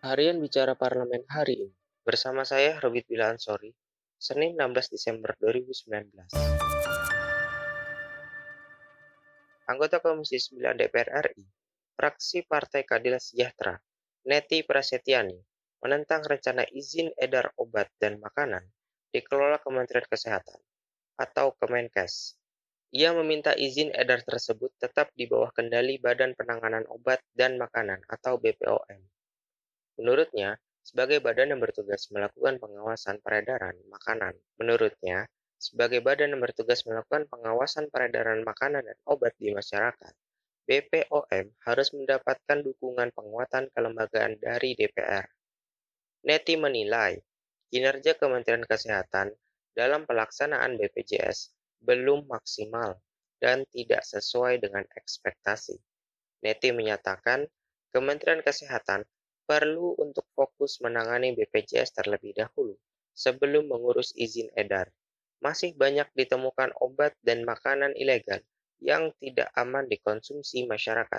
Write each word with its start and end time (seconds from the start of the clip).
Harian 0.00 0.40
Bicara 0.40 0.80
Parlemen 0.80 1.28
hari 1.28 1.60
ini 1.60 1.76
bersama 2.00 2.40
saya 2.40 2.80
Robit 2.80 3.04
Bila 3.04 3.36
Ansori, 3.36 3.68
Senin 4.16 4.56
16 4.56 4.96
Desember 4.96 5.36
2019. 5.36 6.32
Anggota 9.68 10.00
Komisi 10.00 10.40
9 10.40 10.72
DPR 10.80 11.28
RI, 11.28 11.44
fraksi 12.00 12.48
Partai 12.48 12.88
Keadilan 12.88 13.20
Sejahtera, 13.20 13.76
Neti 14.24 14.64
Prasetyani, 14.64 15.36
menentang 15.84 16.24
rencana 16.24 16.64
izin 16.72 17.12
edar 17.20 17.52
obat 17.60 17.92
dan 18.00 18.24
makanan 18.24 18.64
dikelola 19.12 19.60
Kementerian 19.60 20.08
Kesehatan 20.08 20.64
atau 21.20 21.52
Kemenkes. 21.60 22.40
Ia 22.96 23.12
meminta 23.12 23.52
izin 23.52 23.92
edar 23.92 24.24
tersebut 24.24 24.72
tetap 24.80 25.12
di 25.12 25.28
bawah 25.28 25.52
kendali 25.52 26.00
Badan 26.00 26.32
Penanganan 26.32 26.88
Obat 26.88 27.20
dan 27.36 27.60
Makanan 27.60 28.00
atau 28.08 28.40
BPOM. 28.40 29.19
Menurutnya, 29.98 30.60
sebagai 30.84 31.18
badan 31.22 31.54
yang 31.56 31.60
bertugas 31.60 32.10
melakukan 32.14 32.60
pengawasan 32.60 33.18
peredaran 33.24 33.76
makanan, 33.90 34.34
menurutnya, 34.60 35.26
sebagai 35.60 36.00
badan 36.00 36.32
yang 36.32 36.40
bertugas 36.40 36.88
melakukan 36.88 37.28
pengawasan 37.28 37.92
peredaran 37.92 38.40
makanan 38.46 38.80
dan 38.80 38.98
obat 39.04 39.36
di 39.36 39.52
masyarakat, 39.52 40.12
BPOM 40.64 41.46
harus 41.66 41.88
mendapatkan 41.92 42.58
dukungan 42.62 43.10
penguatan 43.12 43.68
kelembagaan 43.74 44.38
dari 44.38 44.78
DPR. 44.78 45.26
Neti 46.24 46.54
menilai, 46.56 47.18
kinerja 47.68 48.16
Kementerian 48.16 48.64
Kesehatan 48.64 49.34
dalam 49.74 50.06
pelaksanaan 50.06 50.78
BPJS 50.78 51.52
belum 51.82 52.28
maksimal 52.28 52.96
dan 53.40 53.64
tidak 53.72 54.04
sesuai 54.04 54.60
dengan 54.60 54.84
ekspektasi. 54.96 55.76
Neti 56.44 56.70
menyatakan, 56.70 57.48
Kementerian 57.90 58.44
Kesehatan 58.44 59.02
perlu 59.50 59.98
untuk 59.98 60.30
fokus 60.38 60.78
menangani 60.78 61.34
BPJS 61.34 61.98
terlebih 61.98 62.38
dahulu 62.38 62.78
sebelum 63.10 63.66
mengurus 63.66 64.14
izin 64.14 64.46
edar 64.54 64.94
masih 65.42 65.74
banyak 65.74 66.06
ditemukan 66.14 66.70
obat 66.78 67.18
dan 67.26 67.42
makanan 67.42 67.90
ilegal 67.98 68.38
yang 68.78 69.10
tidak 69.18 69.50
aman 69.58 69.90
dikonsumsi 69.90 70.70
masyarakat. 70.70 71.18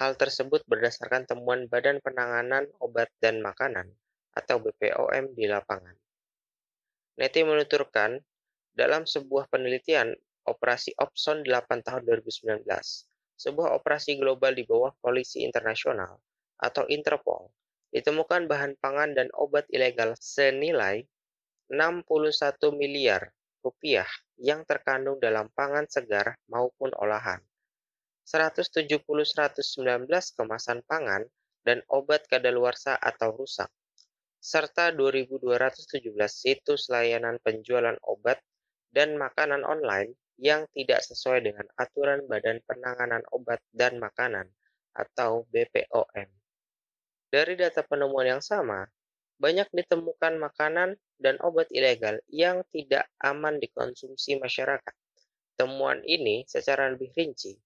Hal 0.00 0.16
tersebut 0.16 0.64
berdasarkan 0.64 1.28
temuan 1.28 1.68
Badan 1.68 2.00
Penanganan 2.00 2.72
Obat 2.80 3.12
dan 3.20 3.44
Makanan 3.44 3.92
atau 4.32 4.56
BPOM 4.56 5.36
di 5.36 5.44
lapangan. 5.44 5.96
Neti 7.20 7.44
menuturkan, 7.44 8.16
dalam 8.72 9.04
sebuah 9.04 9.52
penelitian 9.52 10.12
Operasi 10.48 10.96
Opson 11.00 11.44
8 11.44 11.84
tahun 11.84 12.04
2019, 12.04 12.64
sebuah 13.36 13.76
operasi 13.76 14.16
global 14.20 14.56
di 14.56 14.64
bawah 14.64 14.92
Polisi 15.00 15.44
Internasional 15.44 16.16
atau 16.56 16.88
Interpol, 16.88 17.52
ditemukan 17.92 18.48
bahan 18.48 18.76
pangan 18.80 19.12
dan 19.16 19.28
obat 19.36 19.68
ilegal 19.72 20.16
senilai 20.16 21.04
61 21.68 22.06
miliar 22.76 23.32
rupiah 23.64 24.06
yang 24.38 24.62
terkandung 24.62 25.18
dalam 25.18 25.50
pangan 25.56 25.88
segar 25.90 26.38
maupun 26.46 26.94
olahan. 26.96 27.42
170-119 28.26 29.02
kemasan 30.10 30.82
pangan 30.86 31.22
dan 31.62 31.82
obat 31.90 32.26
kadaluarsa 32.26 32.94
atau 32.98 33.34
rusak, 33.34 33.70
serta 34.38 34.94
2.217 34.94 36.14
situs 36.30 36.90
layanan 36.90 37.38
penjualan 37.42 37.98
obat 38.06 38.38
dan 38.94 39.18
makanan 39.18 39.66
online 39.66 40.14
yang 40.36 40.68
tidak 40.76 41.00
sesuai 41.00 41.42
dengan 41.42 41.66
aturan 41.80 42.28
Badan 42.28 42.60
Penanganan 42.68 43.24
Obat 43.32 43.64
dan 43.72 43.96
Makanan 43.96 44.46
atau 44.92 45.48
BPOM. 45.48 46.35
Dari 47.26 47.58
data 47.58 47.82
penemuan 47.82 48.38
yang 48.38 48.42
sama, 48.44 48.86
banyak 49.36 49.68
ditemukan 49.74 50.38
makanan 50.40 50.96
dan 51.20 51.36
obat 51.44 51.68
ilegal 51.74 52.22
yang 52.30 52.64
tidak 52.72 53.10
aman 53.20 53.60
dikonsumsi 53.60 54.40
masyarakat. 54.40 54.94
Temuan 55.56 56.04
ini 56.04 56.44
secara 56.48 56.88
lebih 56.92 57.12
rinci 57.16 57.56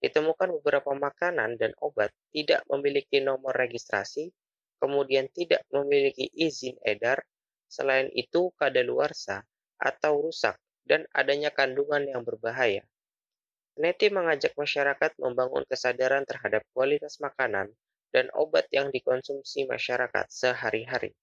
ditemukan 0.00 0.48
beberapa 0.60 0.96
makanan 0.96 1.60
dan 1.60 1.76
obat 1.84 2.08
tidak 2.32 2.64
memiliki 2.72 3.20
nomor 3.20 3.52
registrasi, 3.52 4.32
kemudian 4.80 5.28
tidak 5.28 5.60
memiliki 5.68 6.24
izin 6.32 6.80
edar, 6.80 7.20
selain 7.68 8.08
itu 8.16 8.48
kadaluarsa 8.56 9.44
atau 9.76 10.24
rusak 10.24 10.56
dan 10.88 11.04
adanya 11.12 11.52
kandungan 11.52 12.08
yang 12.08 12.24
berbahaya. 12.24 12.82
Neti 13.76 14.08
mengajak 14.08 14.56
masyarakat 14.56 15.20
membangun 15.20 15.68
kesadaran 15.68 16.24
terhadap 16.24 16.64
kualitas 16.72 17.20
makanan 17.20 17.70
dan 18.10 18.26
obat 18.34 18.66
yang 18.74 18.90
dikonsumsi 18.90 19.66
masyarakat 19.66 20.26
sehari-hari. 20.30 21.14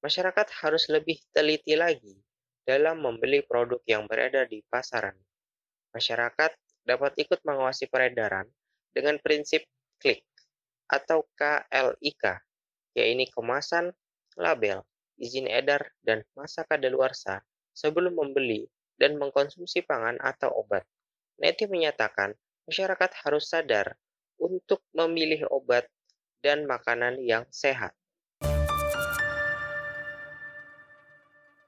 Masyarakat 0.00 0.48
harus 0.64 0.88
lebih 0.88 1.20
teliti 1.34 1.76
lagi 1.76 2.16
dalam 2.64 3.00
membeli 3.00 3.44
produk 3.44 3.80
yang 3.84 4.04
beredar 4.08 4.48
di 4.48 4.64
pasaran. 4.68 5.16
Masyarakat 5.92 6.52
dapat 6.84 7.12
ikut 7.20 7.40
mengawasi 7.44 7.88
peredaran 7.88 8.48
dengan 8.92 9.20
prinsip 9.20 9.64
klik 10.00 10.24
atau 10.88 11.28
KLIK, 11.36 12.24
yaitu 12.96 13.28
kemasan, 13.36 13.92
label, 14.40 14.86
izin 15.20 15.50
edar, 15.50 15.92
dan 16.00 16.24
masa 16.32 16.64
kadaluarsa 16.64 17.44
sebelum 17.76 18.16
membeli 18.16 18.70
dan 18.96 19.20
mengkonsumsi 19.20 19.84
pangan 19.84 20.16
atau 20.22 20.48
obat. 20.64 20.86
Neti 21.38 21.68
menyatakan 21.70 22.34
masyarakat 22.66 23.10
harus 23.26 23.46
sadar 23.46 23.94
untuk 24.48 24.80
memilih 24.96 25.44
obat 25.52 25.84
dan 26.40 26.64
makanan 26.64 27.20
yang 27.20 27.44
sehat. 27.52 27.92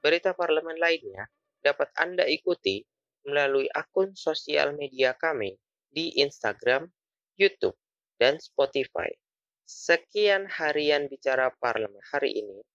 Berita 0.01 0.33
parlemen 0.33 0.81
lainnya 0.81 1.29
dapat 1.61 1.93
Anda 1.93 2.25
ikuti 2.25 2.81
melalui 3.21 3.69
akun 3.69 4.17
sosial 4.17 4.73
media 4.73 5.13
kami 5.13 5.53
di 5.93 6.17
Instagram, 6.17 6.89
YouTube, 7.37 7.77
dan 8.17 8.41
Spotify. 8.41 9.13
Sekian 9.61 10.49
harian 10.49 11.05
bicara 11.05 11.53
parlemen 11.61 12.01
hari 12.09 12.41
ini. 12.41 12.65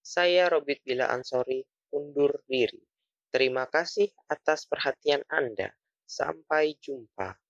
Saya 0.00 0.48
Robit 0.48 0.80
Bila 0.80 1.12
Ansori 1.12 1.60
undur 1.92 2.40
diri. 2.48 2.80
Terima 3.28 3.68
kasih 3.68 4.08
atas 4.32 4.64
perhatian 4.64 5.22
Anda. 5.28 5.70
Sampai 6.08 6.76
jumpa. 6.80 7.41